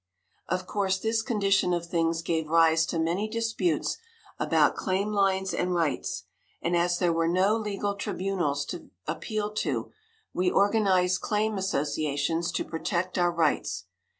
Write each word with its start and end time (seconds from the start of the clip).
Of 0.47 0.65
course, 0.65 0.97
this 0.97 1.21
condition 1.21 1.75
of 1.75 1.85
things 1.85 2.23
gave 2.23 2.49
rise 2.49 2.87
to 2.87 2.97
many 2.97 3.29
disputes 3.29 3.99
about 4.39 4.75
claim 4.75 5.11
lines 5.11 5.53
and 5.53 5.75
rights, 5.75 6.23
and 6.59 6.75
as 6.75 6.97
there 6.97 7.13
were 7.13 7.27
no 7.27 7.55
legal 7.55 7.93
tribunals 7.93 8.65
to 8.71 8.89
appeal 9.05 9.51
to, 9.51 9.91
we 10.33 10.49
organized 10.49 11.21
claim 11.21 11.55
associations 11.55 12.51
to 12.53 12.65
protect 12.65 13.19
our 13.19 13.31
rights. 13.31 13.85